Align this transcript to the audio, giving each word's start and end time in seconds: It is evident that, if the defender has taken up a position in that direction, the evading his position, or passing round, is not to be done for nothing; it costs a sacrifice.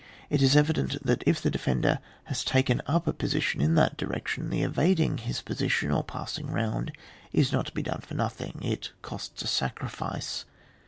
It 0.31 0.41
is 0.41 0.55
evident 0.55 0.97
that, 1.05 1.21
if 1.27 1.39
the 1.43 1.51
defender 1.51 1.99
has 2.23 2.43
taken 2.43 2.81
up 2.87 3.05
a 3.05 3.13
position 3.13 3.61
in 3.61 3.75
that 3.75 3.97
direction, 3.97 4.49
the 4.49 4.63
evading 4.63 5.19
his 5.19 5.43
position, 5.43 5.91
or 5.91 6.03
passing 6.03 6.47
round, 6.49 6.91
is 7.31 7.51
not 7.51 7.67
to 7.67 7.71
be 7.71 7.83
done 7.83 8.01
for 8.01 8.15
nothing; 8.15 8.61
it 8.63 8.93
costs 9.03 9.43
a 9.43 9.47
sacrifice. 9.47 10.45